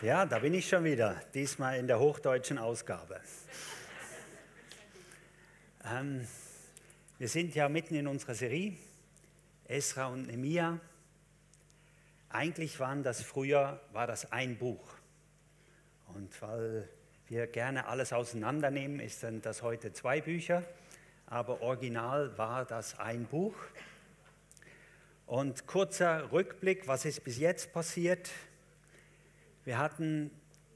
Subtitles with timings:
[0.00, 3.20] Ja, da bin ich schon wieder, diesmal in der hochdeutschen Ausgabe.
[5.84, 6.24] Ähm,
[7.18, 8.76] wir sind ja mitten in unserer Serie,
[9.66, 10.78] Esra und Nehemia.
[12.28, 14.88] Eigentlich waren das früher, war das ein Buch.
[16.14, 16.88] Und weil
[17.26, 20.62] wir gerne alles auseinandernehmen, ist dann das heute zwei Bücher.
[21.26, 23.56] Aber original war das ein Buch.
[25.26, 28.30] Und kurzer Rückblick, was ist bis jetzt passiert?
[29.68, 30.30] Wir hatten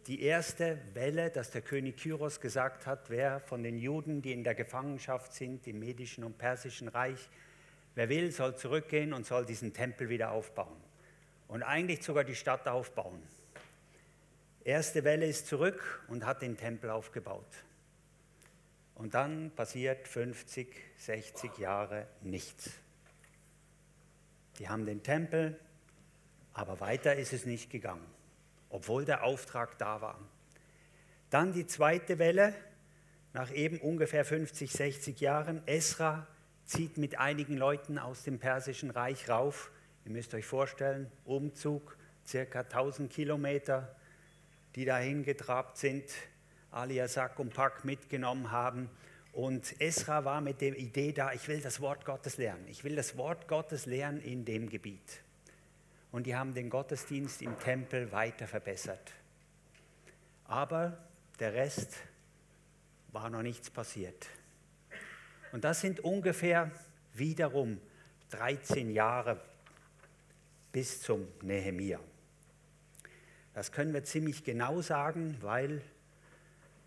[0.07, 4.45] die erste Welle, dass der König Kyros gesagt hat, wer von den Juden, die in
[4.45, 7.31] der Gefangenschaft sind, im Medischen und Persischen Reich,
[7.95, 10.77] wer will, soll zurückgehen und soll diesen Tempel wieder aufbauen.
[11.49, 13.23] Und eigentlich sogar die Stadt aufbauen.
[14.63, 17.65] Erste Welle ist zurück und hat den Tempel aufgebaut.
[18.95, 20.69] Und dann passiert 50,
[20.99, 22.73] 60 Jahre nichts.
[24.59, 25.59] Die haben den Tempel,
[26.53, 28.05] aber weiter ist es nicht gegangen
[28.73, 30.19] obwohl der Auftrag da war.
[31.31, 32.55] Dann die zweite Welle,
[33.33, 35.67] nach eben ungefähr 50, 60 Jahren.
[35.67, 36.27] Esra
[36.65, 39.71] zieht mit einigen Leuten aus dem Persischen Reich rauf.
[40.05, 43.95] Ihr müsst euch vorstellen, Umzug, circa 1000 Kilometer,
[44.75, 46.05] die dahin getrabt sind,
[46.89, 48.91] ihr Sack und Pack mitgenommen haben.
[49.33, 52.67] Und Esra war mit der Idee da, ich will das Wort Gottes lernen.
[52.69, 55.23] Ich will das Wort Gottes lernen in dem Gebiet
[56.13, 59.13] und die haben den Gottesdienst im Tempel weiter verbessert.
[60.45, 60.99] Aber
[61.41, 61.97] der Rest
[63.09, 64.29] war noch nichts passiert.
[65.53, 66.71] Und das sind ungefähr
[67.15, 67.81] wiederum
[68.31, 69.41] 13 Jahre
[70.71, 72.01] bis zum Nehemia.
[73.55, 75.83] Das können wir ziemlich genau sagen, weil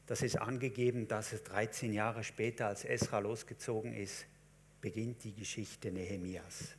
[0.07, 4.25] das ist angegeben, dass es 13 Jahre später, als Esra losgezogen ist,
[4.81, 6.75] beginnt die Geschichte Nehemias.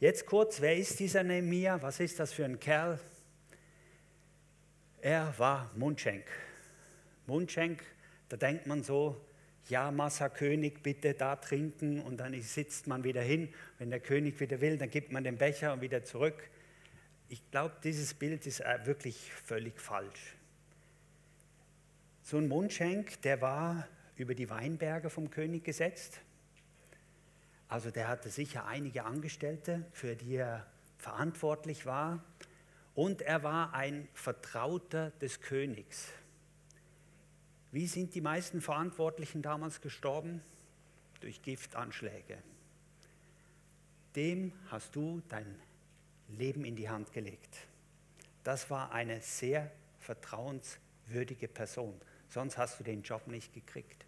[0.00, 1.80] Jetzt kurz, wer ist dieser Nehemia?
[1.80, 2.98] Was ist das für ein Kerl?
[5.00, 6.24] Er war Mundschenk.
[7.26, 7.82] Mundschenk,
[8.28, 9.20] da denkt man so,
[9.68, 13.48] ja, Massa König, bitte da trinken und dann sitzt man wieder hin.
[13.78, 16.50] Wenn der König wieder will, dann gibt man den Becher und wieder zurück.
[17.28, 20.36] Ich glaube, dieses Bild ist äh, wirklich völlig falsch.
[22.22, 26.20] So ein Mundschenk, der war über die Weinberge vom König gesetzt.
[27.74, 30.64] Also der hatte sicher einige Angestellte, für die er
[30.96, 32.24] verantwortlich war.
[32.94, 36.06] Und er war ein Vertrauter des Königs.
[37.72, 40.40] Wie sind die meisten Verantwortlichen damals gestorben?
[41.18, 42.38] Durch Giftanschläge.
[44.14, 45.60] Dem hast du dein
[46.28, 47.56] Leben in die Hand gelegt.
[48.44, 49.68] Das war eine sehr
[49.98, 52.00] vertrauenswürdige Person.
[52.28, 54.06] Sonst hast du den Job nicht gekriegt.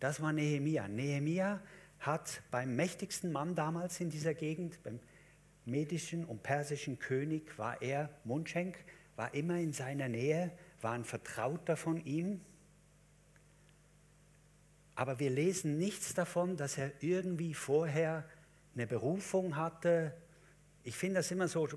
[0.00, 0.88] Das war Nehemia.
[0.88, 1.60] Nehemia
[2.00, 5.00] hat beim mächtigsten Mann damals in dieser Gegend, beim
[5.64, 8.76] medischen und persischen König, war er Mundschenk,
[9.16, 12.40] war immer in seiner Nähe, war ein Vertrauter von ihm.
[14.94, 18.24] Aber wir lesen nichts davon, dass er irgendwie vorher
[18.74, 20.14] eine Berufung hatte.
[20.84, 21.68] Ich finde das immer so,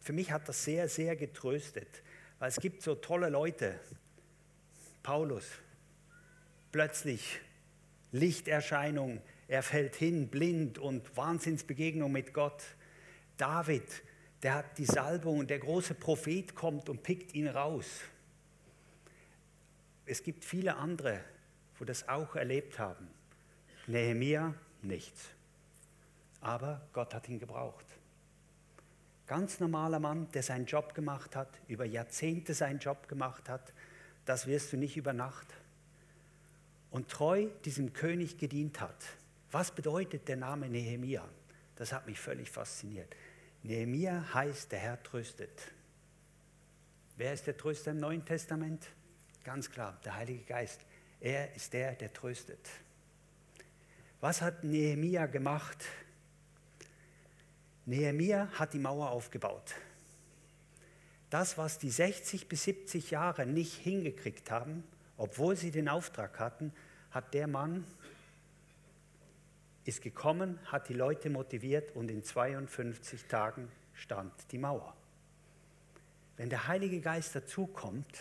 [0.00, 2.02] für mich hat das sehr, sehr getröstet,
[2.38, 3.78] weil es gibt so tolle Leute.
[5.02, 5.46] Paulus,
[6.70, 7.40] plötzlich
[8.12, 12.62] Lichterscheinung, er fällt hin, blind und Wahnsinnsbegegnung mit Gott.
[13.38, 14.02] David,
[14.42, 17.86] der hat die Salbung und der große Prophet kommt und pickt ihn raus.
[20.04, 21.20] Es gibt viele andere,
[21.78, 23.08] wo das auch erlebt haben.
[23.86, 25.30] Nehemia nichts.
[26.40, 27.86] Aber Gott hat ihn gebraucht.
[29.26, 33.72] Ganz normaler Mann, der seinen Job gemacht hat, über Jahrzehnte seinen Job gemacht hat,
[34.24, 35.46] das wirst du nicht über Nacht.
[36.90, 39.04] Und treu diesem König gedient hat.
[39.50, 41.26] Was bedeutet der Name Nehemia?
[41.76, 43.14] Das hat mich völlig fasziniert.
[43.62, 45.72] Nehemia heißt, der Herr tröstet.
[47.16, 48.86] Wer ist der Tröster im Neuen Testament?
[49.44, 50.80] Ganz klar, der Heilige Geist.
[51.20, 52.68] Er ist der, der tröstet.
[54.20, 55.84] Was hat Nehemia gemacht?
[57.86, 59.74] Nehemia hat die Mauer aufgebaut.
[61.30, 64.84] Das, was die 60 bis 70 Jahre nicht hingekriegt haben,
[65.16, 66.72] obwohl sie den Auftrag hatten,
[67.10, 67.84] hat der Mann
[69.88, 74.94] ist gekommen, hat die Leute motiviert und in 52 Tagen stand die Mauer.
[76.36, 78.18] Wenn der Heilige Geist dazukommt,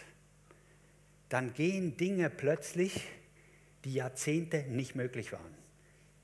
[1.27, 3.09] dann gehen Dinge plötzlich,
[3.83, 5.53] die Jahrzehnte nicht möglich waren.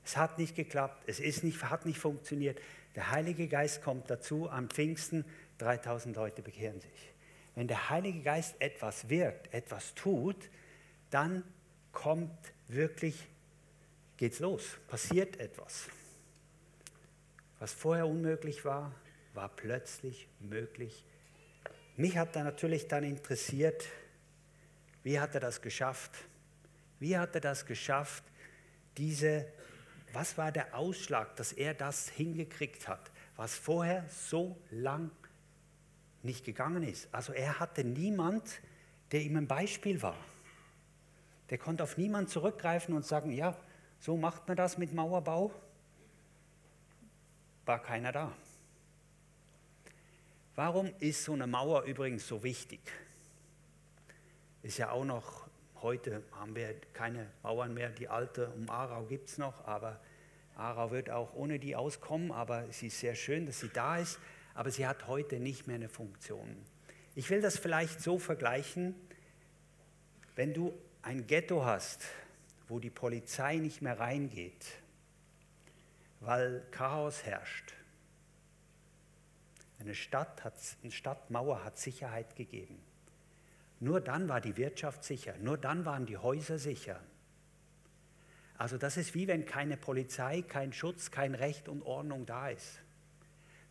[0.02, 2.58] Es hat nicht geklappt, es ist nicht, hat nicht funktioniert.
[2.94, 5.26] Der Heilige Geist kommt dazu, am Pfingsten
[5.58, 7.12] 3000 Leute bekehren sich.
[7.54, 10.50] Wenn der Heilige Geist etwas wirkt, etwas tut,
[11.10, 11.44] dann
[11.92, 12.32] kommt
[12.66, 13.28] wirklich
[14.16, 15.88] geht's los, passiert etwas.
[17.58, 18.94] Was vorher unmöglich war,
[19.32, 21.04] war plötzlich möglich
[21.96, 23.84] mich hat da natürlich dann interessiert,
[25.04, 26.10] wie hat er das geschafft?
[26.98, 28.24] Wie hat er das geschafft,
[28.96, 29.46] diese,
[30.12, 35.10] was war der Ausschlag, dass er das hingekriegt hat, was vorher so lang
[36.22, 37.08] nicht gegangen ist?
[37.12, 38.60] Also er hatte niemand,
[39.12, 40.18] der ihm ein Beispiel war.
[41.50, 43.56] Der konnte auf niemanden zurückgreifen und sagen, ja,
[44.04, 45.50] so macht man das mit Mauerbau.
[47.64, 48.36] War keiner da.
[50.54, 52.80] Warum ist so eine Mauer übrigens so wichtig?
[54.62, 55.48] Ist ja auch noch,
[55.80, 59.98] heute haben wir keine Mauern mehr, die alte um Aarau gibt es noch, aber
[60.54, 64.18] Aarau wird auch ohne die auskommen, aber sie ist sehr schön, dass sie da ist,
[64.52, 66.54] aber sie hat heute nicht mehr eine Funktion.
[67.14, 68.94] Ich will das vielleicht so vergleichen,
[70.36, 72.02] wenn du ein Ghetto hast,
[72.68, 74.66] wo die Polizei nicht mehr reingeht,
[76.20, 77.74] weil Chaos herrscht,
[79.78, 82.80] eine, Stadt hat, eine Stadtmauer hat Sicherheit gegeben.
[83.80, 87.00] Nur dann war die Wirtschaft sicher, nur dann waren die Häuser sicher.
[88.56, 92.80] Also das ist wie wenn keine Polizei, kein Schutz, kein Recht und Ordnung da ist.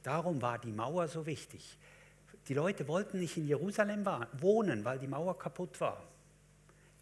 [0.04, 1.78] Darum war die Mauer so wichtig.
[2.50, 6.04] Die Leute wollten nicht in Jerusalem wohnen, weil die Mauer kaputt war.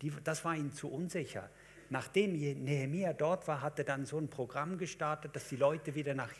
[0.01, 1.49] Die, das war ihnen zu unsicher.
[1.91, 2.31] Nachdem
[2.63, 6.31] Nehemiah dort war, hat er dann so ein Programm gestartet, dass die Leute wieder nach,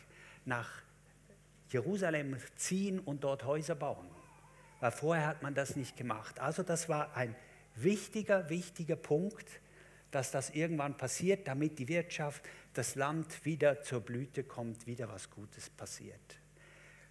[0.46, 0.70] nach
[1.68, 4.08] Jerusalem ziehen und dort Häuser bauen.
[4.80, 6.40] Weil vorher hat man das nicht gemacht.
[6.40, 7.36] Also das war ein
[7.76, 9.60] wichtiger, wichtiger Punkt,
[10.10, 15.28] dass das irgendwann passiert, damit die Wirtschaft, das Land wieder zur Blüte kommt, wieder was
[15.28, 16.38] Gutes passiert.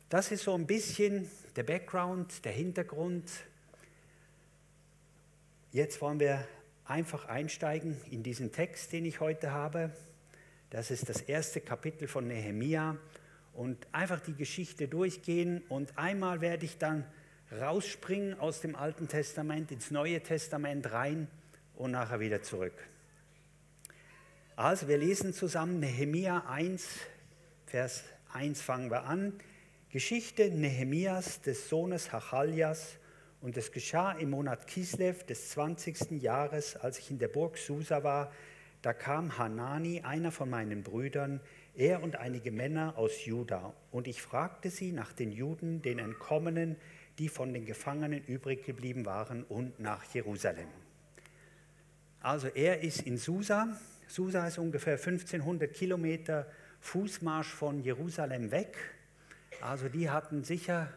[0.10, 3.30] Das ist so ein bisschen der Background, der Hintergrund.
[5.72, 6.44] Jetzt wollen wir
[6.92, 9.92] einfach einsteigen in diesen Text, den ich heute habe.
[10.70, 12.98] Das ist das erste Kapitel von Nehemia
[13.54, 17.06] und einfach die Geschichte durchgehen und einmal werde ich dann
[17.50, 21.28] rausspringen aus dem Alten Testament ins Neue Testament rein
[21.76, 22.74] und nachher wieder zurück.
[24.58, 26.86] Also wir lesen zusammen Nehemia 1,
[27.68, 28.04] Vers
[28.34, 29.34] 1 fangen wir an.
[29.90, 32.98] Geschichte Nehemias des Sohnes Hachaljas
[33.42, 36.12] und es geschah im Monat Kislev des 20.
[36.22, 38.32] Jahres, als ich in der Burg Susa war,
[38.82, 41.40] da kam Hanani, einer von meinen Brüdern,
[41.76, 43.74] er und einige Männer aus Juda.
[43.92, 46.76] Und ich fragte sie nach den Juden, den Entkommenen,
[47.18, 50.68] die von den Gefangenen übrig geblieben waren, und nach Jerusalem.
[52.22, 53.68] Also er ist in Susa.
[54.08, 56.48] Susa ist ungefähr 1500 Kilometer
[56.82, 58.78] Fußmarsch von Jerusalem weg.
[59.62, 60.92] Also die hatten sicher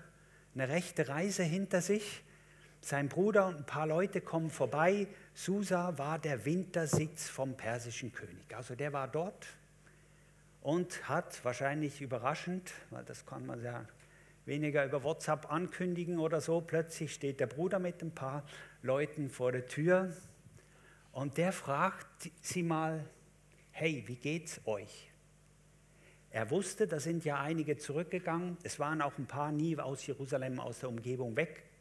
[0.55, 2.24] eine rechte Reise hinter sich.
[2.85, 5.07] Sein Bruder und ein paar Leute kommen vorbei.
[5.33, 8.55] Susa war der Wintersitz vom persischen König.
[8.55, 9.47] Also der war dort
[10.61, 13.87] und hat wahrscheinlich überraschend, weil das kann man ja
[14.45, 18.45] weniger über WhatsApp ankündigen oder so, plötzlich steht der Bruder mit ein paar
[18.83, 20.15] Leuten vor der Tür
[21.13, 23.03] und der fragt sie mal,
[23.71, 25.11] hey, wie geht's euch?
[26.31, 28.59] Er wusste, da sind ja einige zurückgegangen.
[28.63, 31.35] Es waren auch ein paar nie aus Jerusalem, aus der Umgebung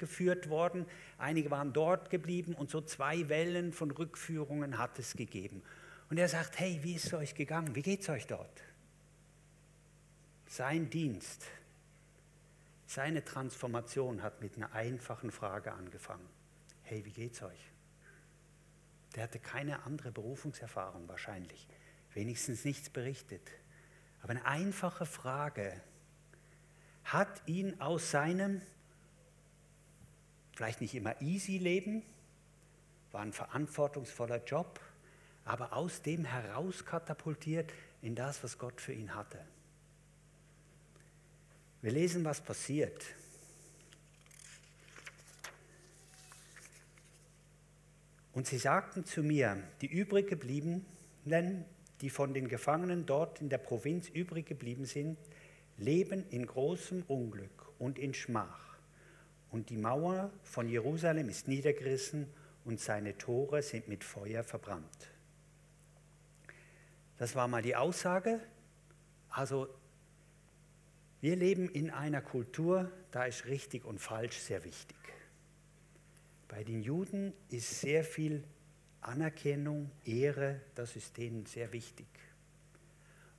[0.04, 0.86] weggeführt worden.
[1.18, 5.64] Einige waren dort geblieben und so zwei Wellen von Rückführungen hat es gegeben.
[6.10, 7.76] Und er sagt, hey, wie ist es euch gegangen?
[7.76, 8.62] Wie geht es euch dort?
[10.48, 11.46] Sein Dienst,
[12.86, 16.28] seine Transformation hat mit einer einfachen Frage angefangen.
[16.84, 17.72] Hey, wie geht's euch?
[19.16, 21.68] Der hatte keine andere Berufungserfahrung wahrscheinlich,
[22.14, 23.50] wenigstens nichts berichtet.
[24.22, 25.82] Aber eine einfache Frage
[27.06, 28.62] hat ihn aus seinem
[30.54, 32.04] vielleicht nicht immer easy Leben,
[33.12, 34.80] war ein verantwortungsvoller Job,
[35.46, 39.40] aber aus dem heraus katapultiert in das, was Gott für ihn hatte.
[41.82, 43.04] Wir lesen, was passiert.
[48.32, 51.66] Und sie sagten zu mir, die übrig gebliebenen,
[52.02, 55.18] die von den Gefangenen dort in der Provinz übrig geblieben sind,
[55.78, 58.73] leben in großem Unglück und in Schmach.
[59.54, 62.26] Und die Mauer von Jerusalem ist niedergerissen
[62.66, 65.12] und seine Tore sind mit Feuer verbrannt.
[67.20, 68.40] Das war mal die Aussage.
[69.30, 69.68] Also
[71.22, 74.98] wir leben in einer Kultur, da ist richtig und falsch sehr wichtig.
[76.48, 78.44] Bei den Juden ist sehr viel
[79.02, 82.08] Anerkennung, Ehre, das ist denen sehr wichtig.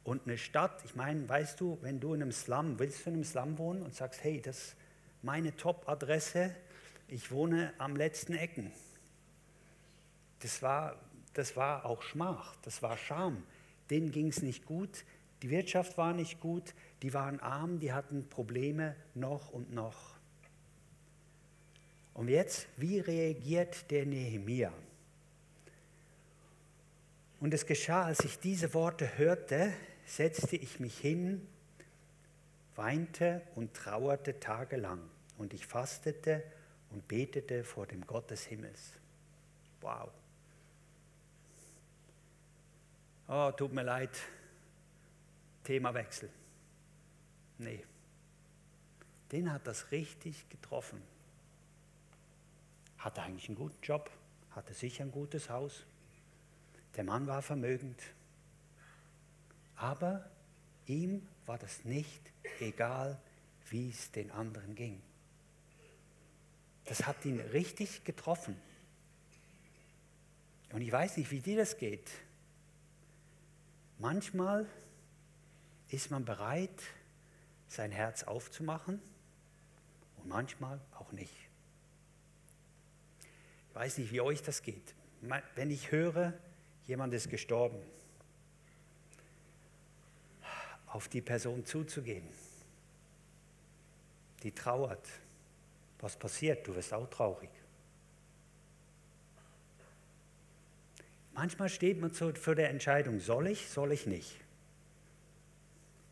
[0.05, 3.17] Und eine Stadt, ich meine, weißt du, wenn du in einem Slum, willst du in
[3.17, 4.77] einem Slum wohnen und sagst, hey, das ist
[5.25, 6.55] meine Top-Adresse,
[7.09, 8.71] ich wohne am letzten Ecken.
[10.41, 11.01] Das war,
[11.33, 13.43] das war auch Schmach, das war Scham.
[13.89, 15.05] Denen ging es nicht gut,
[15.43, 20.15] die Wirtschaft war nicht gut, die waren arm, die hatten Probleme noch und noch.
[22.13, 24.73] Und jetzt, wie reagiert der Nehemia?
[27.41, 29.73] Und es geschah, als ich diese Worte hörte,
[30.07, 31.47] setzte ich mich hin,
[32.77, 35.01] weinte und trauerte tagelang.
[35.39, 36.43] Und ich fastete
[36.91, 38.93] und betete vor dem Gott des Himmels.
[39.81, 40.11] Wow.
[43.27, 44.11] Oh, tut mir leid.
[45.65, 46.31] Themawechsel.
[47.59, 47.85] Nee.
[49.33, 51.03] Den hat das richtig getroffen.
[52.99, 54.11] Hatte eigentlich einen guten Job,
[54.51, 55.85] hatte sicher ein gutes Haus.
[56.97, 58.01] Der Mann war vermögend.
[59.77, 60.31] Aber
[60.87, 62.21] ihm war das nicht
[62.61, 63.19] egal,
[63.71, 65.03] wie es den anderen ging.
[66.85, 68.57] Das hat ihn richtig getroffen.
[70.73, 72.11] Und ich weiß nicht, wie dir das geht.
[73.99, 74.67] Manchmal
[75.89, 76.83] ist man bereit,
[77.69, 79.01] sein Herz aufzumachen
[80.17, 81.35] und manchmal auch nicht.
[83.69, 84.95] Ich weiß nicht, wie euch das geht.
[85.55, 86.35] Wenn ich höre,
[86.87, 87.79] jemand ist gestorben,
[90.87, 92.29] auf die Person zuzugehen,
[94.43, 95.09] die trauert,
[96.01, 96.67] was passiert?
[96.67, 97.51] Du wirst auch traurig.
[101.33, 104.41] Manchmal steht man vor der Entscheidung, soll ich, soll ich nicht.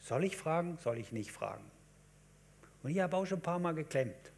[0.01, 1.65] Soll ich fragen, soll ich nicht fragen.
[2.83, 4.33] Und ich habe auch schon ein paar Mal geklemmt.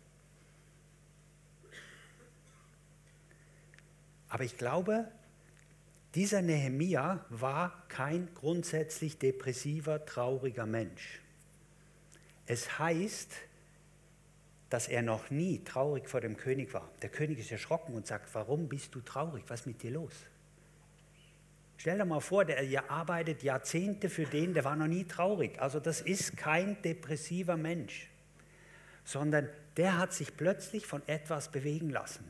[4.29, 5.09] Aber ich glaube,
[6.15, 11.21] dieser Nehemia war kein grundsätzlich depressiver, trauriger Mensch.
[12.47, 13.33] Es heißt,
[14.75, 16.91] dass er noch nie traurig vor dem König war.
[17.01, 19.45] Der König ist erschrocken und sagt, warum bist du traurig?
[19.47, 20.13] Was ist mit dir los?
[21.77, 25.61] Stell dir mal vor, der arbeitet Jahrzehnte für den, der war noch nie traurig.
[25.63, 28.11] Also das ist kein depressiver Mensch,
[29.05, 32.25] sondern der hat sich plötzlich von etwas bewegen lassen.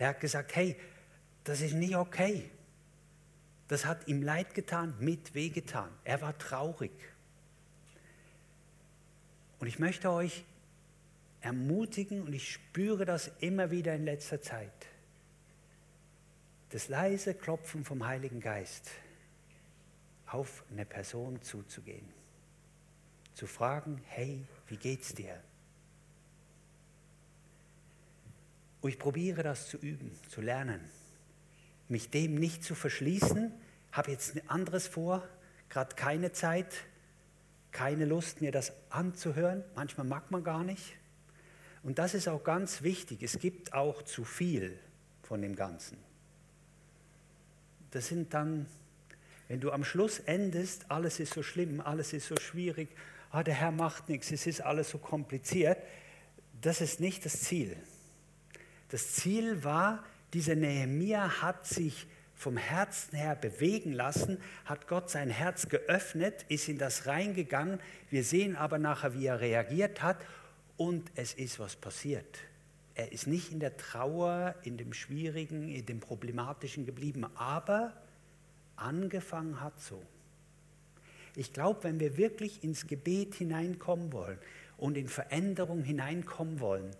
[0.00, 0.74] Der hat gesagt, hey,
[1.44, 2.50] das ist nicht okay.
[3.68, 5.90] Das hat ihm leid getan, mit wehgetan.
[6.02, 6.90] Er war traurig.
[9.60, 10.44] Und ich möchte euch
[11.44, 14.72] ermutigen, und ich spüre das immer wieder in letzter Zeit,
[16.70, 18.90] das leise Klopfen vom Heiligen Geist
[20.26, 22.08] auf eine Person zuzugehen,
[23.34, 25.40] zu fragen, hey, wie geht's dir?
[28.80, 30.80] Und ich probiere das zu üben, zu lernen,
[31.88, 33.52] mich dem nicht zu verschließen,
[33.92, 35.28] habe jetzt ein anderes vor,
[35.68, 36.74] gerade keine Zeit,
[37.70, 40.96] keine Lust, mir das anzuhören, manchmal mag man gar nicht.
[41.84, 44.76] Und das ist auch ganz wichtig, es gibt auch zu viel
[45.22, 45.96] von dem Ganzen
[47.94, 48.66] das sind dann,
[49.48, 52.88] wenn du am Schluss endest, alles ist so schlimm, alles ist so schwierig,
[53.30, 55.78] ah, der Herr macht nichts, es ist alles so kompliziert,
[56.60, 57.76] das ist nicht das Ziel.
[58.88, 65.30] Das Ziel war, dieser Nehemia hat sich vom Herzen her bewegen lassen, hat Gott sein
[65.30, 67.78] Herz geöffnet, ist in das reingegangen.
[68.10, 70.16] Wir sehen aber nachher, wie er reagiert hat
[70.76, 72.38] und es ist was passiert.
[72.94, 77.92] Er ist nicht in der Trauer, in dem Schwierigen, in dem Problematischen geblieben, aber
[78.76, 80.00] angefangen hat so.
[81.36, 84.38] Ich glaube, wenn wir wirklich ins Gebet hineinkommen wollen
[84.76, 86.90] und in Veränderung hineinkommen wollen,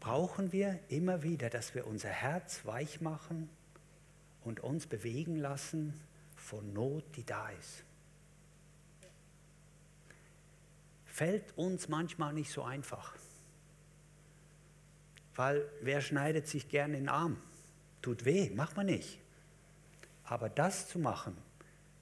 [0.00, 3.48] brauchen wir immer wieder, dass wir unser Herz weich machen
[4.44, 5.94] und uns bewegen lassen
[6.36, 7.84] von Not, die da ist.
[11.20, 13.14] Fällt uns manchmal nicht so einfach.
[15.34, 17.36] Weil wer schneidet sich gerne den Arm?
[18.00, 19.18] Tut weh, macht man nicht.
[20.24, 21.36] Aber das zu machen,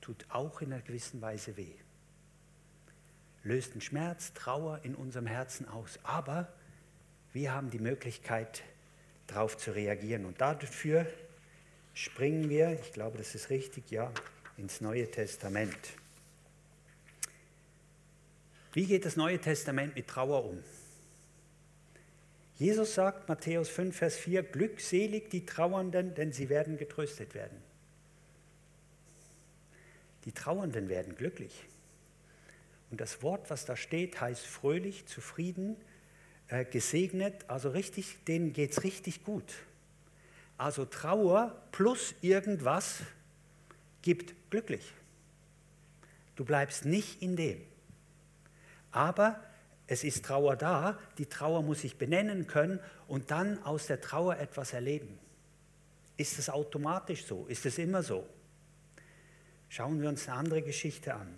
[0.01, 1.75] tut auch in einer gewissen Weise weh.
[3.43, 5.99] Löst einen Schmerz, Trauer in unserem Herzen aus.
[6.05, 6.47] Aber
[7.33, 8.63] wir haben die Möglichkeit,
[9.27, 10.27] darauf zu reagieren.
[10.27, 11.07] Und dafür
[11.93, 14.13] springen wir, ich glaube, das ist richtig, ja,
[14.57, 15.77] ins Neue Testament.
[18.79, 20.63] Wie geht das Neue Testament mit Trauer um?
[22.55, 27.59] Jesus sagt, Matthäus 5, Vers 4, glückselig die Trauernden, denn sie werden getröstet werden.
[30.27, 31.65] Die Trauernden werden glücklich.
[32.93, 35.75] Und das Wort, was da steht, heißt fröhlich, zufrieden,
[36.47, 39.55] äh, gesegnet, also richtig, denen geht es richtig gut.
[40.57, 43.01] Also Trauer plus irgendwas
[44.03, 44.93] gibt glücklich.
[46.37, 47.68] Du bleibst nicht in dem.
[48.91, 49.43] Aber
[49.87, 54.37] es ist Trauer da, die Trauer muss ich benennen können und dann aus der Trauer
[54.37, 55.19] etwas erleben.
[56.17, 57.47] Ist es automatisch so?
[57.47, 58.27] Ist es immer so?
[59.69, 61.35] Schauen wir uns eine andere Geschichte an.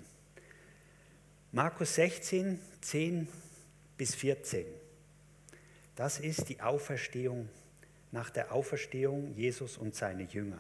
[1.52, 3.28] Markus 16, 10
[3.96, 4.66] bis 14.
[5.96, 7.48] Das ist die Auferstehung
[8.12, 10.58] nach der Auferstehung Jesus und seine Jünger.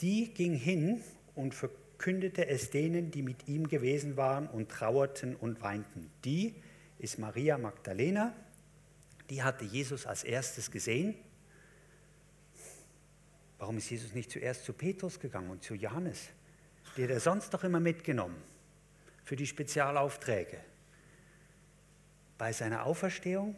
[0.00, 1.02] Die ging hin
[1.34, 6.10] und verkündete es denen, die mit ihm gewesen waren und trauerten und weinten.
[6.24, 6.54] Die
[6.98, 8.34] ist Maria Magdalena,
[9.30, 11.14] die hatte Jesus als erstes gesehen.
[13.58, 16.28] Warum ist Jesus nicht zuerst zu Petrus gegangen und zu Johannes?
[16.96, 18.40] Die hat er sonst doch immer mitgenommen
[19.24, 20.58] für die Spezialaufträge.
[22.38, 23.56] Bei seiner Auferstehung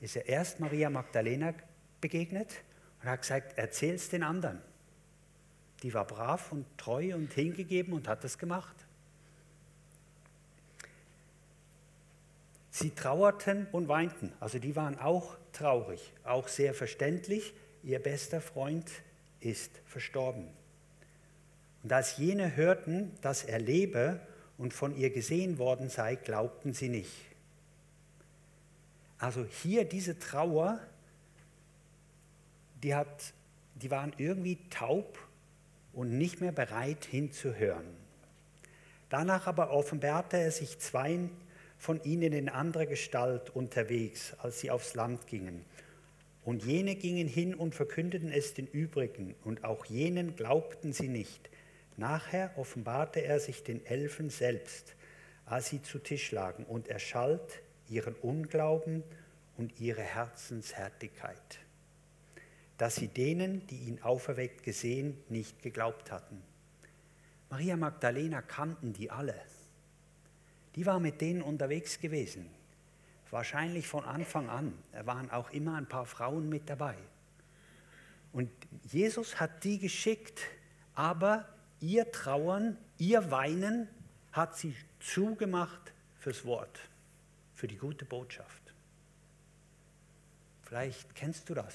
[0.00, 1.52] ist er erst Maria Magdalena
[2.00, 2.62] begegnet
[3.02, 4.62] und hat gesagt, erzähl's den anderen.
[5.82, 8.74] Die war brav und treu und hingegeben und hat das gemacht.
[12.70, 17.52] Sie trauerten und weinten, also die waren auch traurig, auch sehr verständlich.
[17.82, 18.88] Ihr bester Freund
[19.40, 20.48] ist verstorben.
[21.82, 24.20] Und als jene hörten, dass er lebe
[24.58, 27.12] und von ihr gesehen worden sei, glaubten sie nicht.
[29.18, 30.78] Also hier diese Trauer,
[32.82, 33.32] die, hat,
[33.74, 35.18] die waren irgendwie taub
[35.92, 37.86] und nicht mehr bereit hinzuhören.
[39.10, 41.30] Danach aber offenbarte er sich zweien
[41.78, 45.64] von ihnen in anderer Gestalt unterwegs, als sie aufs Land gingen.
[46.44, 51.50] Und jene gingen hin und verkündeten es den übrigen, und auch jenen glaubten sie nicht.
[51.96, 54.94] Nachher offenbarte er sich den Elfen selbst,
[55.46, 59.02] als sie zu Tisch lagen, und erschallt ihren Unglauben
[59.56, 61.58] und ihre Herzenshärtigkeit,
[62.78, 66.40] dass sie denen, die ihn auferweckt gesehen, nicht geglaubt hatten.
[67.50, 69.34] Maria Magdalena kannten die alle.
[70.76, 72.48] Die war mit denen unterwegs gewesen.
[73.30, 74.72] Wahrscheinlich von Anfang an.
[74.92, 76.94] Da waren auch immer ein paar Frauen mit dabei.
[78.32, 78.50] Und
[78.84, 80.40] Jesus hat die geschickt,
[80.94, 81.48] aber
[81.80, 83.88] ihr Trauern, ihr Weinen
[84.32, 86.78] hat sie zugemacht fürs Wort,
[87.54, 88.62] für die gute Botschaft.
[90.62, 91.74] Vielleicht kennst du das.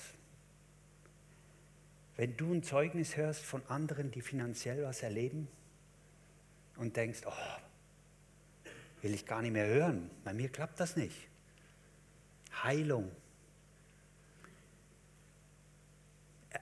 [2.15, 5.47] Wenn du ein Zeugnis hörst von anderen, die finanziell was erleben
[6.77, 8.71] und denkst, oh,
[9.01, 11.27] will ich gar nicht mehr hören, bei mir klappt das nicht.
[12.63, 13.11] Heilung.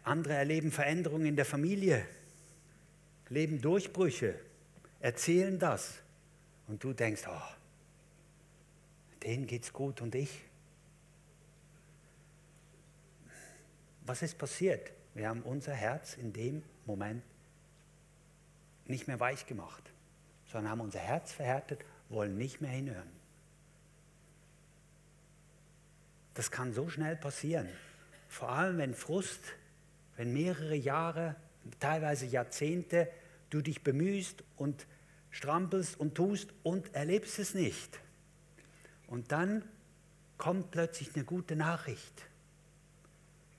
[0.04, 2.06] Andere erleben Veränderungen in der Familie,
[3.30, 4.40] leben Durchbrüche,
[5.00, 5.96] erzählen das.
[6.68, 7.56] Und du denkst, oh,
[9.22, 10.30] denen geht's gut und ich?
[14.06, 14.92] Was ist passiert?
[15.14, 17.24] Wir haben unser Herz in dem Moment
[18.86, 19.84] nicht mehr weich gemacht,
[20.46, 23.10] sondern haben unser Herz verhärtet, wollen nicht mehr hinhören.
[26.34, 27.68] Das kann so schnell passieren.
[28.28, 29.42] Vor allem, wenn Frust,
[30.16, 31.36] wenn mehrere Jahre,
[31.80, 33.10] teilweise Jahrzehnte
[33.50, 34.88] du dich bemühst und
[35.30, 38.00] strampelst und tust und erlebst es nicht.
[39.08, 39.64] Und dann
[40.38, 42.24] kommt plötzlich eine gute Nachricht.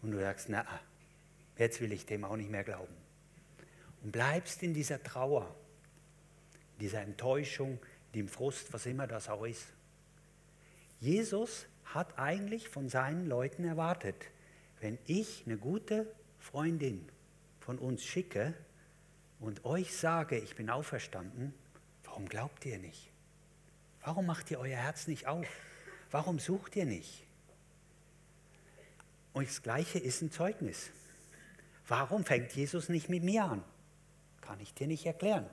[0.01, 0.67] Und du sagst, na,
[1.57, 2.95] jetzt will ich dem auch nicht mehr glauben.
[4.03, 5.55] Und bleibst in dieser Trauer,
[6.81, 7.79] dieser Enttäuschung,
[8.15, 9.67] dem Frust, was immer das auch ist.
[11.01, 14.17] Jesus hat eigentlich von seinen Leuten erwartet,
[14.81, 17.09] wenn ich eine gute Freundin
[17.61, 18.55] von uns schicke,
[19.43, 21.53] und euch sage, ich bin auferstanden,
[22.05, 23.11] warum glaubt ihr nicht?
[24.05, 25.47] Warum macht ihr euer Herz nicht auf?
[26.12, 27.25] Warum sucht ihr nicht?
[29.33, 30.91] Und das Gleiche ist ein Zeugnis.
[31.88, 33.64] Warum fängt Jesus nicht mit mir an?
[34.40, 35.47] Kann ich dir nicht erklären.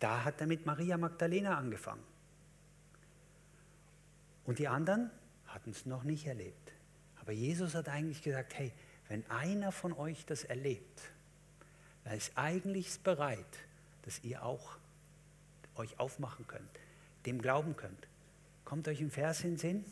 [0.00, 2.04] Da hat er mit Maria Magdalena angefangen.
[4.44, 5.10] Und die anderen
[5.46, 6.72] hatten es noch nicht erlebt.
[7.20, 8.72] Aber Jesus hat eigentlich gesagt, hey,
[9.08, 11.02] wenn einer von euch das erlebt,
[12.04, 13.44] er ist eigentlich bereit,
[14.02, 14.76] dass ihr auch
[15.74, 16.70] euch aufmachen könnt,
[17.26, 18.06] dem glauben könnt.
[18.64, 19.84] Kommt euch ein Vers in den Sinn?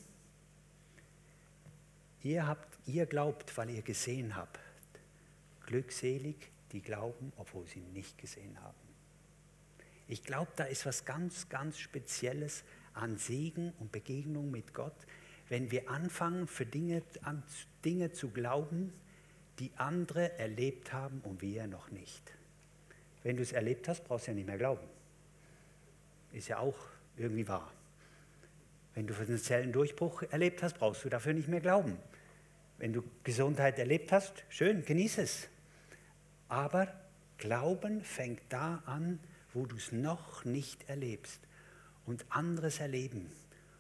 [2.23, 4.59] Ihr, habt, ihr glaubt, weil ihr gesehen habt.
[5.67, 8.77] Glückselig, die glauben, obwohl sie nicht gesehen haben.
[10.07, 14.97] Ich glaube, da ist was ganz, ganz Spezielles an Segen und Begegnung mit Gott,
[15.49, 17.43] wenn wir anfangen, für Dinge, an
[17.85, 18.93] Dinge zu glauben,
[19.59, 22.33] die andere erlebt haben und wir noch nicht.
[23.23, 24.87] Wenn du es erlebt hast, brauchst du ja nicht mehr glauben.
[26.33, 26.77] Ist ja auch
[27.17, 27.73] irgendwie wahr.
[28.95, 31.97] Wenn du einen Zellendurchbruch erlebt hast, brauchst du dafür nicht mehr glauben.
[32.79, 35.49] Wenn du Gesundheit erlebt hast, schön, genieße es.
[36.49, 36.89] Aber
[37.39, 39.19] Glauben fängt da an,
[39.53, 41.41] wo du es noch nicht erlebst
[42.07, 43.31] und anderes erleben.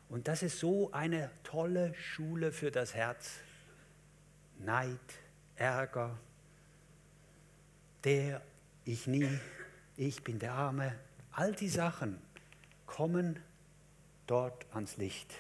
[0.09, 3.31] Und das ist so eine tolle Schule für das Herz.
[4.59, 4.99] Neid,
[5.57, 6.19] Ärger,
[8.05, 8.43] der,
[8.85, 9.29] ich nie,
[9.97, 10.95] ich bin der Arme,
[11.33, 12.19] all die Sachen
[12.87, 13.41] kommen
[14.27, 15.33] dort ans Licht.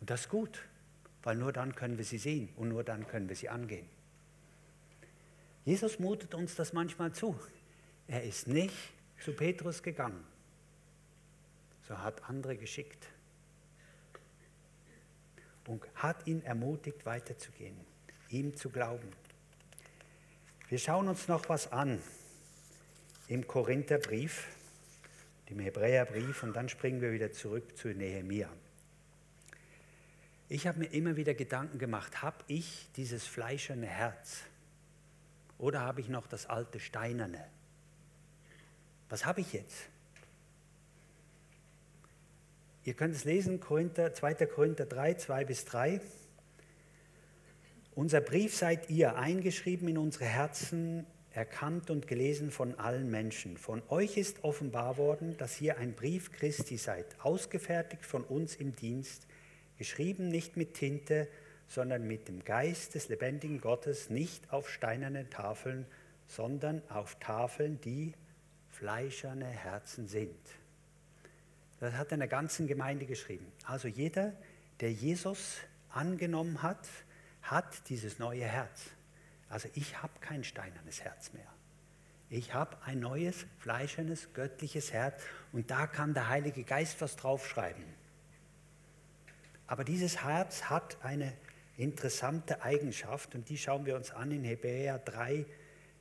[0.00, 0.68] Und das ist gut.
[1.22, 3.86] weil nur dann können wir sie sehen und nur dann können wir sie angehen.
[5.68, 7.38] Jesus mutet uns das manchmal zu.
[8.06, 8.74] Er ist nicht
[9.22, 10.24] zu Petrus gegangen,
[11.86, 13.06] so hat andere geschickt
[15.66, 17.76] und hat ihn ermutigt, weiterzugehen,
[18.30, 19.10] ihm zu glauben.
[20.70, 22.00] Wir schauen uns noch was an
[23.26, 24.46] im Korintherbrief,
[25.50, 28.48] dem Hebräerbrief, und dann springen wir wieder zurück zu Nehemia.
[30.48, 34.44] Ich habe mir immer wieder Gedanken gemacht, habe ich dieses fleischerne Herz
[35.58, 37.44] oder habe ich noch das alte steinerne?
[39.08, 39.88] Was habe ich jetzt?
[42.84, 44.46] Ihr könnt es lesen, Korinther, 2.
[44.46, 46.00] Korinther 3, 2 bis 3.
[47.94, 53.56] Unser Brief seid ihr, eingeschrieben in unsere Herzen, erkannt und gelesen von allen Menschen.
[53.56, 58.74] Von euch ist offenbar worden, dass ihr ein Brief Christi seid, ausgefertigt von uns im
[58.74, 59.26] Dienst,
[59.76, 61.28] geschrieben nicht mit Tinte,
[61.68, 65.86] sondern mit dem Geist des lebendigen Gottes, nicht auf steinerne Tafeln,
[66.26, 68.14] sondern auf Tafeln, die
[68.70, 70.38] fleischerne Herzen sind.
[71.80, 73.46] Das hat er der ganzen Gemeinde geschrieben.
[73.64, 74.32] Also jeder,
[74.80, 75.58] der Jesus
[75.90, 76.88] angenommen hat,
[77.42, 78.90] hat dieses neue Herz.
[79.48, 81.46] Also ich habe kein steinernes Herz mehr.
[82.30, 87.84] Ich habe ein neues, fleischernes, göttliches Herz und da kann der Heilige Geist was draufschreiben.
[89.66, 91.32] Aber dieses Herz hat eine
[91.78, 95.46] interessante Eigenschaft und die schauen wir uns an in Hebräer 3,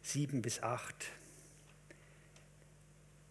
[0.02, 0.96] 7 bis 8.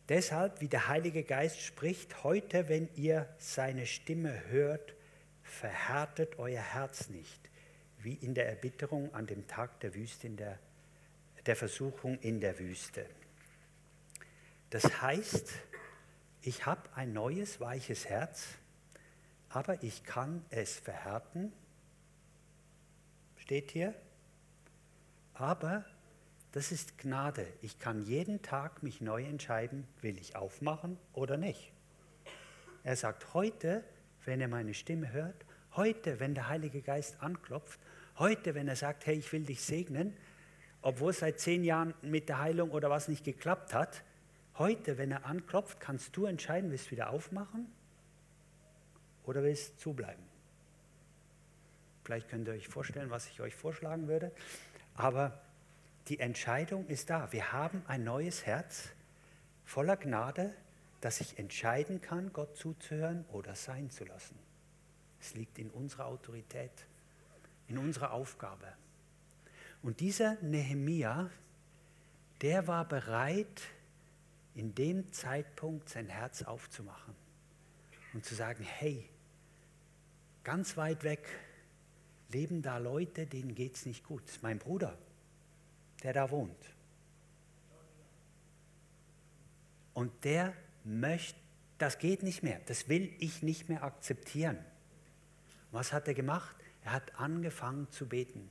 [0.09, 4.95] Deshalb, wie der Heilige Geist spricht, heute, wenn ihr seine Stimme hört,
[5.43, 7.51] verhärtet euer Herz nicht,
[7.99, 10.61] wie in der Erbitterung an dem Tag der Wüste, in der,
[11.45, 13.07] der Versuchung in der Wüste.
[14.71, 15.53] Das heißt,
[16.43, 18.47] ich habe ein neues, weiches Herz,
[19.49, 21.53] aber ich kann es verhärten,
[23.47, 23.95] steht hier,
[25.35, 25.85] aber
[26.51, 27.47] das ist Gnade.
[27.63, 31.73] Ich kann jeden Tag mich neu entscheiden, will ich aufmachen oder nicht.
[32.83, 33.85] Er sagt, heute,
[34.25, 37.79] wenn er meine Stimme hört, heute, wenn der Heilige Geist anklopft,
[38.19, 40.17] heute, wenn er sagt, hey, ich will dich segnen,
[40.83, 44.03] obwohl es seit zehn Jahren mit der Heilung oder was nicht geklappt hat,
[44.59, 47.73] heute, wenn er anklopft, kannst du entscheiden, willst du wieder aufmachen
[49.23, 50.36] oder willst du zubleiben.
[52.07, 54.31] Vielleicht könnt ihr euch vorstellen, was ich euch vorschlagen würde,
[54.95, 55.43] aber
[56.07, 57.33] die Entscheidung ist da.
[57.33, 58.91] Wir haben ein neues Herz
[59.65, 60.55] voller Gnade,
[61.01, 64.39] dass ich entscheiden kann, Gott zuzuhören oder sein zu lassen.
[65.21, 66.71] Es liegt in unserer Autorität,
[67.67, 68.73] in unserer Aufgabe.
[69.83, 71.29] Und dieser Nehemia,
[72.41, 73.63] der war bereit,
[74.55, 77.17] in dem Zeitpunkt sein Herz aufzumachen
[78.15, 79.09] und zu sagen, hey,
[80.45, 81.29] ganz weit weg
[82.29, 84.23] leben da Leute, denen geht es nicht gut.
[84.43, 84.97] Mein Bruder
[86.03, 86.75] der da wohnt.
[89.95, 91.39] Und der möchte,
[91.79, 94.59] das geht nicht mehr, das will ich nicht mehr akzeptieren.
[95.73, 96.55] Was hat er gemacht?
[96.85, 98.49] Er hat angefangen zu beten.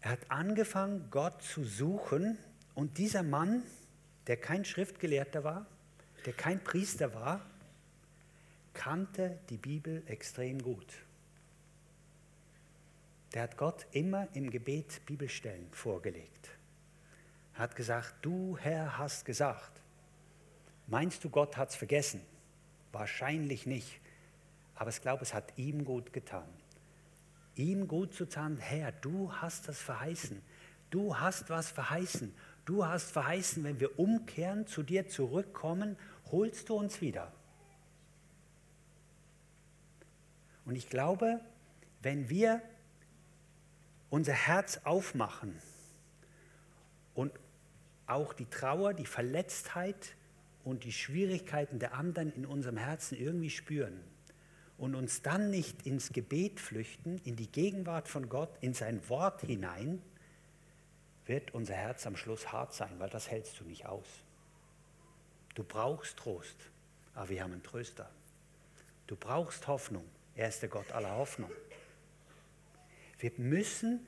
[0.00, 2.38] Er hat angefangen, Gott zu suchen.
[2.74, 3.62] Und dieser Mann,
[4.28, 5.66] der kein Schriftgelehrter war,
[6.24, 7.44] der kein Priester war,
[8.72, 11.04] kannte die Bibel extrem gut
[13.32, 16.48] der hat Gott immer im Gebet Bibelstellen vorgelegt.
[17.54, 19.80] Er hat gesagt, du Herr hast gesagt.
[20.86, 22.20] Meinst du, Gott hat es vergessen?
[22.90, 24.00] Wahrscheinlich nicht.
[24.74, 26.48] Aber ich glaube, es hat ihm gut getan.
[27.54, 30.42] Ihm gut zu sagen, Herr, du hast das verheißen.
[30.88, 32.34] Du hast was verheißen.
[32.64, 35.96] Du hast verheißen, wenn wir umkehren, zu dir zurückkommen,
[36.32, 37.32] holst du uns wieder.
[40.64, 41.40] Und ich glaube,
[42.02, 42.62] wenn wir
[44.10, 45.56] unser Herz aufmachen
[47.14, 47.32] und
[48.06, 50.14] auch die Trauer, die Verletztheit
[50.64, 54.00] und die Schwierigkeiten der anderen in unserem Herzen irgendwie spüren
[54.78, 59.42] und uns dann nicht ins Gebet flüchten, in die Gegenwart von Gott, in sein Wort
[59.42, 60.02] hinein,
[61.26, 64.06] wird unser Herz am Schluss hart sein, weil das hältst du nicht aus.
[65.54, 66.56] Du brauchst Trost,
[67.14, 68.10] aber wir haben einen Tröster.
[69.06, 71.50] Du brauchst Hoffnung, er ist der Gott aller Hoffnung.
[73.18, 74.06] Wir müssen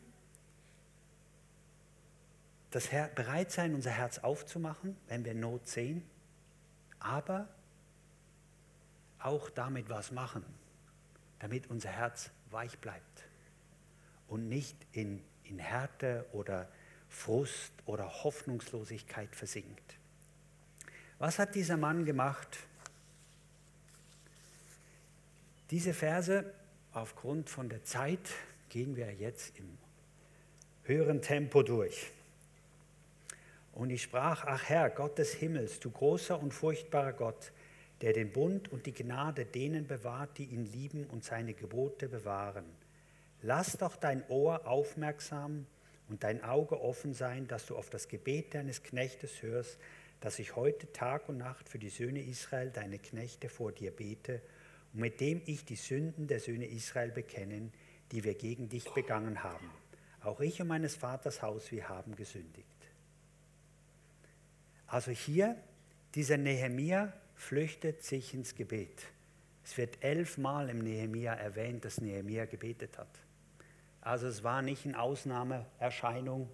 [2.70, 6.02] das Her bereit sein, unser Herz aufzumachen, wenn wir Not sehen,
[6.98, 7.48] aber
[9.18, 10.44] auch damit was machen,
[11.38, 13.24] damit unser Herz weich bleibt
[14.28, 16.68] und nicht in, in Härte oder
[17.08, 19.98] Frust oder Hoffnungslosigkeit versinkt.
[21.18, 22.58] Was hat dieser Mann gemacht?
[25.70, 26.44] Diese Verse,
[26.92, 28.20] aufgrund von der Zeit,
[28.68, 29.78] gehen wir jetzt im
[30.84, 32.10] höheren Tempo durch.
[33.72, 37.52] Und ich sprach, ach Herr, Gott des Himmels, du großer und furchtbarer Gott,
[38.02, 42.64] der den Bund und die Gnade denen bewahrt, die ihn lieben und seine Gebote bewahren.
[43.42, 45.66] Lass doch dein Ohr aufmerksam
[46.08, 49.78] und dein Auge offen sein, dass du auf das Gebet deines Knechtes hörst,
[50.20, 54.40] dass ich heute Tag und Nacht für die Söhne Israel, deine Knechte, vor dir bete
[54.92, 57.72] mit dem ich die Sünden der Söhne Israel bekennen,
[58.10, 59.70] die wir gegen dich begangen haben.
[60.22, 62.66] Auch ich und meines Vaters Haus, wir haben gesündigt.
[64.86, 65.56] Also hier,
[66.14, 69.06] dieser Nehemia flüchtet sich ins Gebet.
[69.64, 73.08] Es wird elfmal im Nehemia erwähnt, dass Nehemia gebetet hat.
[74.02, 76.48] Also es war nicht eine Ausnahmeerscheinung,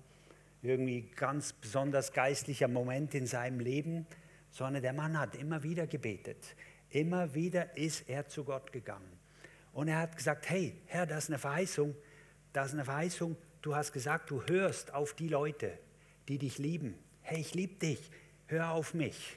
[0.63, 4.07] irgendwie ganz besonders geistlicher Moment in seinem Leben,
[4.51, 6.55] sondern der Mann hat immer wieder gebetet.
[6.91, 9.19] Immer wieder ist er zu Gott gegangen.
[9.73, 11.95] Und er hat gesagt, hey, Herr, das ist eine Verheißung,
[12.53, 13.37] das ist eine Verheißung.
[13.63, 15.79] Du hast gesagt, du hörst auf die Leute,
[16.29, 16.95] die dich lieben.
[17.23, 18.11] Hey, ich liebe dich,
[18.47, 19.37] hör auf mich.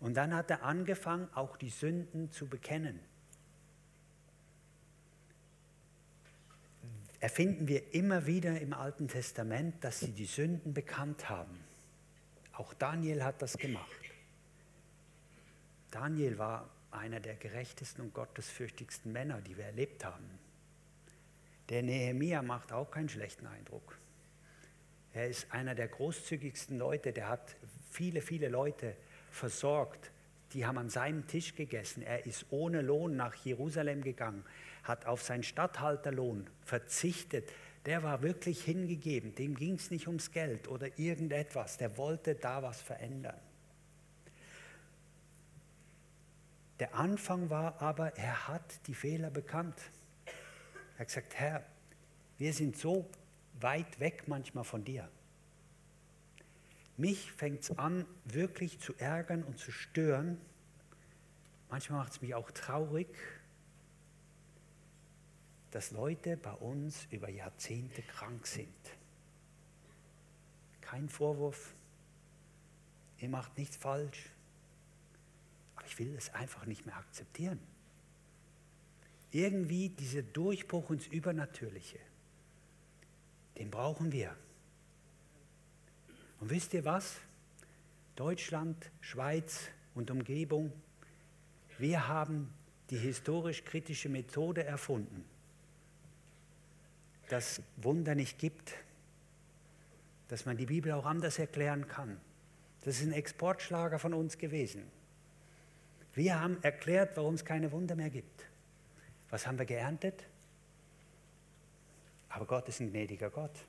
[0.00, 2.98] Und dann hat er angefangen, auch die Sünden zu bekennen.
[7.20, 11.56] Erfinden wir immer wieder im Alten Testament, dass sie die Sünden bekannt haben.
[12.52, 14.01] Auch Daniel hat das gemacht.
[15.92, 20.24] Daniel war einer der gerechtesten und gottesfürchtigsten Männer, die wir erlebt haben.
[21.68, 23.98] Der Nehemia macht auch keinen schlechten Eindruck.
[25.12, 27.56] Er ist einer der großzügigsten Leute, der hat
[27.90, 28.96] viele, viele Leute
[29.30, 30.10] versorgt.
[30.54, 32.02] Die haben an seinem Tisch gegessen.
[32.02, 34.44] Er ist ohne Lohn nach Jerusalem gegangen,
[34.82, 37.52] hat auf seinen Statthalterlohn verzichtet.
[37.84, 39.34] Der war wirklich hingegeben.
[39.34, 41.76] Dem ging es nicht ums Geld oder irgendetwas.
[41.76, 43.38] Der wollte da was verändern.
[46.78, 49.76] Der Anfang war aber, er hat die Fehler bekannt.
[50.94, 51.64] Er hat gesagt, Herr,
[52.38, 53.08] wir sind so
[53.60, 55.08] weit weg manchmal von dir.
[56.96, 60.40] Mich fängt es an, wirklich zu ärgern und zu stören.
[61.70, 63.08] Manchmal macht es mich auch traurig,
[65.70, 68.68] dass Leute bei uns über Jahrzehnte krank sind.
[70.82, 71.74] Kein Vorwurf,
[73.18, 74.30] ihr macht nichts falsch,
[75.86, 77.60] ich will es einfach nicht mehr akzeptieren.
[79.30, 81.98] Irgendwie dieser Durchbruch ins Übernatürliche
[83.58, 84.34] den brauchen wir.
[86.40, 87.20] Und wisst ihr was?
[88.16, 90.72] Deutschland, Schweiz und Umgebung,
[91.78, 92.52] wir haben
[92.90, 95.24] die historisch-kritische Methode erfunden,
[97.28, 98.74] dass Wunder nicht gibt,
[100.28, 102.20] dass man die Bibel auch anders erklären kann.
[102.82, 104.82] Das ist ein Exportschlager von uns gewesen.
[106.14, 108.44] Wir haben erklärt, warum es keine Wunder mehr gibt.
[109.30, 110.24] Was haben wir geerntet?
[112.28, 113.64] Aber Gott ist ein gnädiger Gott.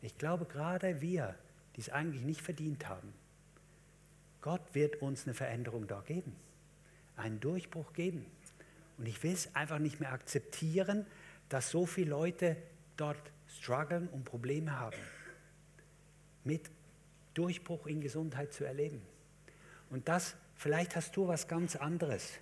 [0.00, 1.34] Ich glaube, gerade wir,
[1.76, 3.12] die es eigentlich nicht verdient haben,
[4.40, 6.34] Gott wird uns eine Veränderung da geben,
[7.16, 8.24] einen Durchbruch geben.
[8.96, 11.06] Und ich will es einfach nicht mehr akzeptieren,
[11.48, 12.56] dass so viele Leute
[12.96, 14.96] dort strugglen und Probleme haben,
[16.44, 16.70] mit
[17.34, 19.02] Durchbruch in Gesundheit zu erleben.
[19.90, 22.32] Und das, vielleicht hast du was ganz anderes.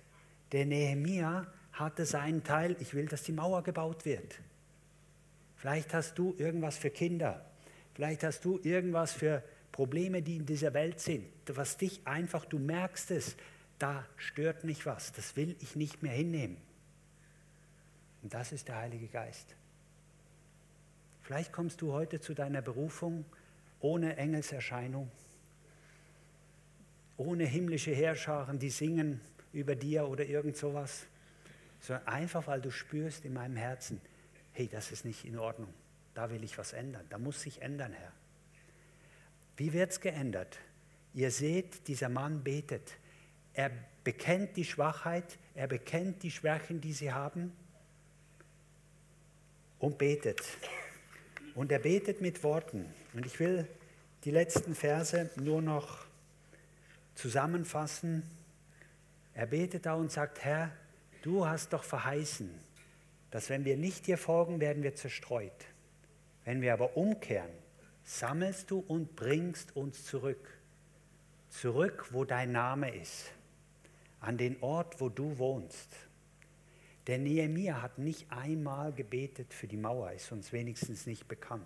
[0.51, 4.39] Der Nehemia hatte seinen Teil, ich will, dass die Mauer gebaut wird.
[5.55, 7.45] Vielleicht hast du irgendwas für Kinder.
[7.93, 12.59] Vielleicht hast du irgendwas für Probleme, die in dieser Welt sind, was dich einfach, du
[12.59, 13.35] merkst es,
[13.79, 16.57] da stört mich was, das will ich nicht mehr hinnehmen.
[18.23, 19.55] Und das ist der Heilige Geist.
[21.21, 23.25] Vielleicht kommst du heute zu deiner Berufung
[23.79, 25.11] ohne Engelserscheinung,
[27.17, 29.19] ohne himmlische Heerscharen, die singen
[29.51, 31.07] über dir oder irgend sowas,
[31.79, 33.99] sondern einfach, weil du spürst in meinem Herzen,
[34.53, 35.73] hey, das ist nicht in Ordnung,
[36.13, 38.11] da will ich was ändern, da muss sich ändern, Herr.
[39.57, 40.59] Wie wird es geändert?
[41.13, 42.97] Ihr seht, dieser Mann betet.
[43.53, 43.71] Er
[44.03, 47.51] bekennt die Schwachheit, er bekennt die Schwächen, die sie haben
[49.79, 50.41] und betet.
[51.55, 52.85] Und er betet mit Worten.
[53.13, 53.67] Und ich will
[54.25, 56.06] die letzten Verse nur noch
[57.17, 58.23] zusammenfassen.
[59.33, 60.71] Er betet da und sagt, Herr,
[61.21, 62.49] du hast doch verheißen,
[63.31, 65.65] dass wenn wir nicht dir folgen, werden wir zerstreut.
[66.45, 67.51] Wenn wir aber umkehren,
[68.03, 70.57] sammelst du und bringst uns zurück.
[71.49, 73.31] Zurück, wo dein Name ist,
[74.19, 75.89] an den Ort, wo du wohnst.
[77.07, 81.65] Der Nehemia hat nicht einmal gebetet für die Mauer, ist uns wenigstens nicht bekannt.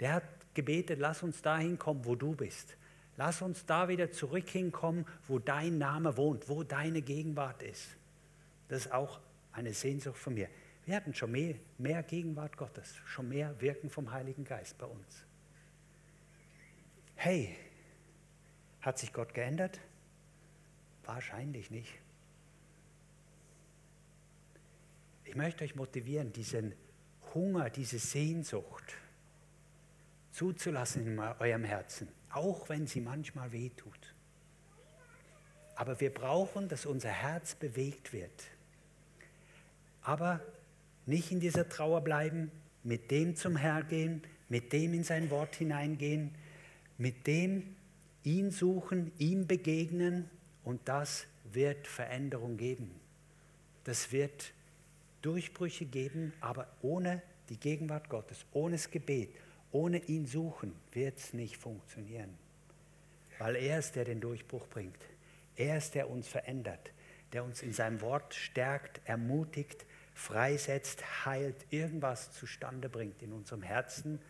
[0.00, 2.76] Der hat gebetet, lass uns dahin kommen, wo du bist.
[3.16, 7.88] Lass uns da wieder zurück hinkommen, wo dein Name wohnt, wo deine Gegenwart ist.
[8.68, 9.20] Das ist auch
[9.52, 10.48] eine Sehnsucht von mir.
[10.86, 15.24] Wir hatten schon mehr, mehr Gegenwart Gottes, schon mehr Wirken vom Heiligen Geist bei uns.
[17.14, 17.56] Hey,
[18.80, 19.78] hat sich Gott geändert?
[21.04, 21.92] Wahrscheinlich nicht.
[25.24, 26.74] Ich möchte euch motivieren, diesen
[27.34, 28.96] Hunger, diese Sehnsucht
[30.32, 34.14] zuzulassen in eurem Herzen, auch wenn sie manchmal wehtut.
[35.76, 38.48] Aber wir brauchen, dass unser Herz bewegt wird.
[40.02, 40.40] Aber
[41.06, 42.50] nicht in dieser Trauer bleiben,
[42.82, 46.34] mit dem zum Herr gehen, mit dem in sein Wort hineingehen,
[46.98, 47.76] mit dem
[48.24, 50.28] ihn suchen, ihm begegnen
[50.64, 52.90] und das wird Veränderung geben.
[53.84, 54.52] Das wird
[55.22, 59.30] Durchbrüche geben, aber ohne die Gegenwart Gottes, ohne das Gebet,
[59.72, 62.36] ohne ihn suchen, wird es nicht funktionieren.
[63.38, 64.98] Weil er ist, der den Durchbruch bringt.
[65.56, 66.92] Er ist, der uns verändert,
[67.32, 74.20] der uns in seinem Wort stärkt, ermutigt, freisetzt, heilt, irgendwas zustande bringt in unserem Herzen,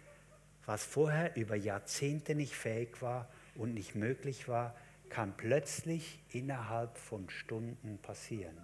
[0.64, 4.76] was vorher über Jahrzehnte nicht fähig war und nicht möglich war,
[5.08, 8.56] kann plötzlich innerhalb von Stunden passieren,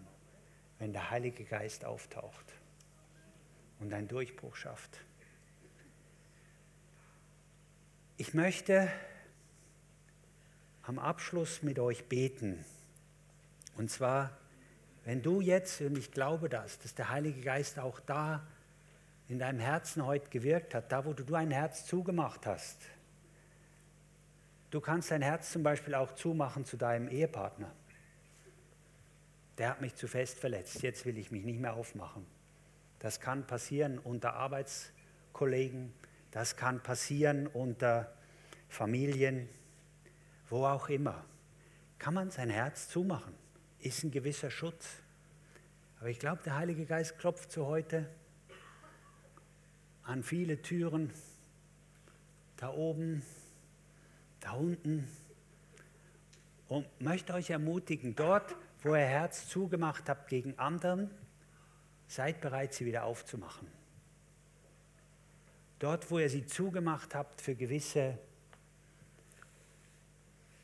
[0.79, 2.47] wenn der Heilige Geist auftaucht
[3.81, 5.01] und einen Durchbruch schafft.
[8.21, 8.91] Ich möchte
[10.83, 12.65] am Abschluss mit euch beten.
[13.77, 14.37] Und zwar,
[15.05, 18.45] wenn du jetzt, und ich glaube das, dass der Heilige Geist auch da
[19.29, 22.79] in deinem Herzen heute gewirkt hat, da wo du ein Herz zugemacht hast.
[24.71, 27.71] Du kannst dein Herz zum Beispiel auch zumachen zu deinem Ehepartner.
[29.59, 32.27] Der hat mich zu fest verletzt, jetzt will ich mich nicht mehr aufmachen.
[32.99, 35.95] Das kann passieren unter Arbeitskollegen,
[36.31, 38.13] das kann passieren unter
[38.69, 39.49] Familien,
[40.49, 41.25] wo auch immer.
[41.99, 43.35] Kann man sein Herz zumachen,
[43.81, 44.87] ist ein gewisser Schutz.
[46.01, 48.09] Aber ich glaube, der Heilige Geist klopft zu heute
[50.05, 51.13] an viele Türen,
[52.57, 53.23] da oben,
[54.41, 55.09] da unten,
[56.69, 61.11] und möchte euch ermutigen, dort, wo ihr Herz zugemacht habt gegen anderen,
[62.07, 63.78] seid bereit, sie wieder aufzumachen.
[65.79, 68.19] Dort, wo ihr sie zugemacht habt für gewisse,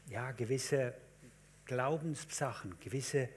[0.08, 0.94] ja, gewisse
[1.66, 3.28] Glaubenssachen, gewisse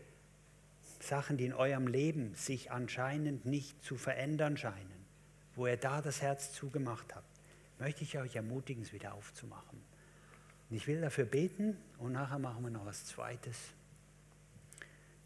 [1.00, 4.98] Sachen, die in eurem Leben sich anscheinend nicht zu verändern scheinen
[5.58, 7.28] wo ihr da das Herz zugemacht habt,
[7.80, 9.82] möchte ich euch ermutigen, es wieder aufzumachen.
[10.70, 13.58] Und ich will dafür beten und nachher machen wir noch was Zweites.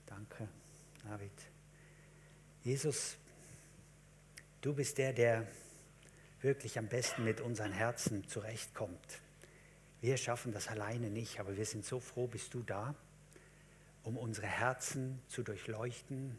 [0.06, 0.48] Danke,
[1.04, 1.32] David.
[2.64, 3.18] Jesus,
[4.62, 5.48] du bist der, der
[6.41, 9.21] wirklich am besten mit unseren Herzen zurechtkommt.
[10.01, 12.95] Wir schaffen das alleine nicht, aber wir sind so froh, bist du da,
[14.04, 16.38] um unsere Herzen zu durchleuchten,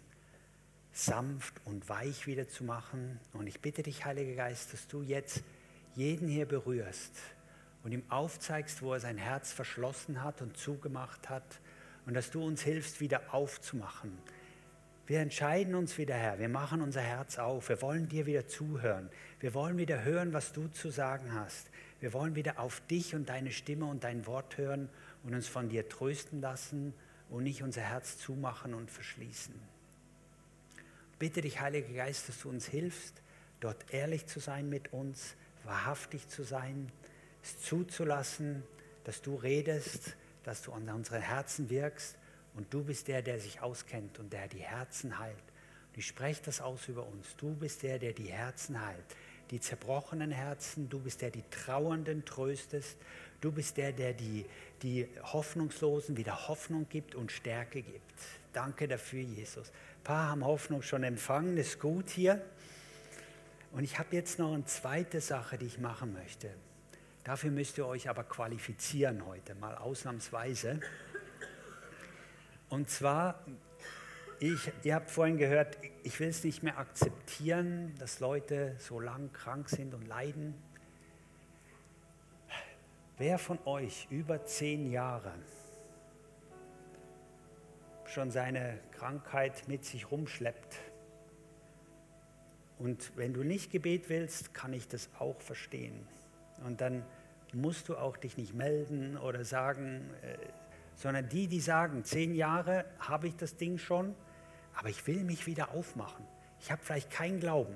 [0.93, 3.21] sanft und weich wieder zu machen.
[3.33, 5.43] Und ich bitte dich, Heiliger Geist, dass du jetzt
[5.95, 7.13] jeden hier berührst
[7.85, 11.61] und ihm aufzeigst, wo er sein Herz verschlossen hat und zugemacht hat
[12.07, 14.19] und dass du uns hilfst, wieder aufzumachen.
[15.13, 16.39] Wir entscheiden uns wieder, Herr.
[16.39, 17.69] Wir machen unser Herz auf.
[17.69, 19.11] Wir wollen dir wieder zuhören.
[19.41, 21.69] Wir wollen wieder hören, was du zu sagen hast.
[22.01, 24.89] Wir wollen wieder auf dich und deine Stimme und dein Wort hören
[25.23, 26.95] und uns von dir trösten lassen
[27.29, 29.55] und nicht unser Herz zumachen und verschließen
[31.19, 33.23] bitte dich, Heiliger Geist, dass du uns hilfst,
[33.61, 36.91] dort ehrlich zu sein mit uns, wahrhaftig zu sein,
[37.45, 38.65] es zuzulassen,
[39.05, 42.17] dass du redest, dass du an unseren Herzen wirkst
[42.55, 45.37] und du bist der, der sich auskennt und der die Herzen heilt.
[45.93, 47.37] Und ich spreche das aus über uns.
[47.37, 49.17] Du bist der, der die Herzen heilt.
[49.51, 52.97] Die zerbrochenen Herzen, du bist der, die Trauernden tröstest.
[53.41, 54.47] Du bist der, der die,
[54.83, 58.15] die Hoffnungslosen wieder Hoffnung gibt und Stärke gibt.
[58.53, 59.69] Danke dafür, Jesus.
[59.71, 62.43] Ein paar haben Hoffnung schon empfangen, ist gut hier.
[63.73, 66.51] Und ich habe jetzt noch eine zweite Sache, die ich machen möchte.
[67.25, 70.81] Dafür müsst ihr euch aber qualifizieren heute, mal ausnahmsweise.
[72.73, 73.45] Und zwar,
[74.41, 79.31] ich, ihr habt vorhin gehört, ich will es nicht mehr akzeptieren, dass Leute so lang
[79.35, 80.55] krank sind und leiden.
[83.19, 85.35] Wer von euch über zehn Jahre
[88.07, 90.79] schon seine Krankheit mit sich rumschleppt.
[92.79, 96.09] Und wenn du nicht Gebet willst, kann ich das auch verstehen.
[96.65, 97.05] Und dann
[97.53, 100.39] musst du auch dich nicht melden oder sagen, äh,
[100.95, 104.15] sondern die, die sagen, zehn Jahre habe ich das Ding schon,
[104.75, 106.25] aber ich will mich wieder aufmachen.
[106.61, 107.75] Ich habe vielleicht keinen Glauben.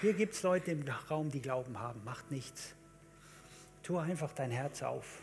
[0.00, 2.02] Hier gibt es Leute im Raum, die Glauben haben.
[2.04, 2.74] Macht nichts.
[3.82, 5.22] Tu einfach dein Herz auf.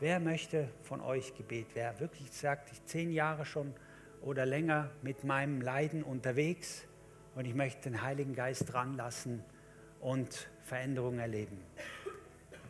[0.00, 1.66] Wer möchte von euch Gebet?
[1.74, 3.74] Wer wirklich sagt, ich zehn Jahre schon
[4.20, 6.84] oder länger mit meinem Leiden unterwegs
[7.34, 9.42] und ich möchte den Heiligen Geist dran lassen
[10.00, 11.58] und Veränderungen erleben.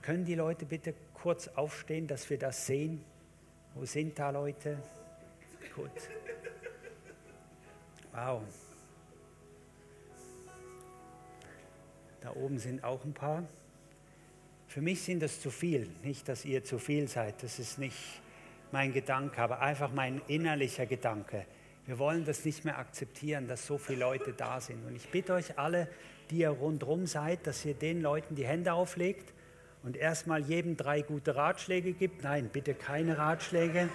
[0.02, 3.04] Können die Leute bitte kurz aufstehen, dass wir das sehen?
[3.78, 4.76] Wo sind da Leute?
[5.76, 5.88] Gut.
[8.12, 8.42] Wow.
[12.20, 13.44] Da oben sind auch ein paar.
[14.66, 15.88] Für mich sind das zu viel.
[16.02, 17.40] Nicht, dass ihr zu viel seid.
[17.44, 18.20] Das ist nicht
[18.72, 21.46] mein Gedanke, aber einfach mein innerlicher Gedanke.
[21.86, 24.84] Wir wollen das nicht mehr akzeptieren, dass so viele Leute da sind.
[24.84, 25.86] Und ich bitte euch alle,
[26.30, 29.32] die ihr rundherum seid, dass ihr den Leuten die Hände auflegt
[29.82, 32.24] und erstmal jedem drei gute Ratschläge gibt.
[32.24, 33.88] Nein, bitte keine Ratschläge,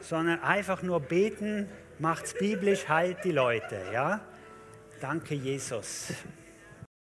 [0.00, 3.80] sondern einfach nur beten, macht's biblisch, heilt die Leute.
[3.92, 4.20] Ja?
[5.00, 6.12] Danke, Jesus.